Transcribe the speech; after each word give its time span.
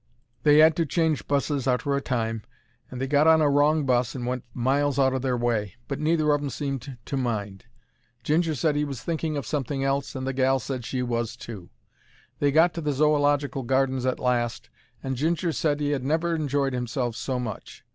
They 0.41 0.63
'ad 0.63 0.75
to 0.77 0.85
change 0.87 1.27
buses 1.27 1.67
arter 1.67 1.95
a 1.95 2.01
time, 2.01 2.41
and 2.89 2.99
they 2.99 3.05
got 3.05 3.27
on 3.27 3.39
a 3.39 3.47
wrong 3.47 3.85
bus 3.85 4.15
and 4.15 4.25
went 4.25 4.43
miles 4.51 4.97
out 4.97 5.13
o' 5.13 5.19
their 5.19 5.37
way, 5.37 5.75
but 5.87 5.99
neither 5.99 6.31
of 6.33 6.41
'em 6.41 6.49
seemed 6.49 6.97
to 7.05 7.15
mind. 7.15 7.65
Ginger 8.23 8.55
said 8.55 8.75
he 8.75 8.83
was 8.83 9.03
thinking 9.03 9.37
of 9.37 9.45
something 9.45 9.83
else, 9.83 10.15
and 10.15 10.25
the 10.25 10.33
gal 10.33 10.57
said 10.57 10.85
she 10.85 11.03
was 11.03 11.35
too. 11.35 11.69
They 12.39 12.51
got 12.51 12.73
to 12.73 12.81
the 12.81 12.93
Zoological 12.93 13.61
Gardens 13.61 14.07
at 14.07 14.19
last, 14.19 14.71
and 15.03 15.15
Ginger 15.15 15.51
said 15.51 15.79
he 15.79 15.93
'ad 15.93 16.03
never 16.03 16.33
enjoyed 16.33 16.73
himself 16.73 17.15
so 17.15 17.37
much. 17.39 17.85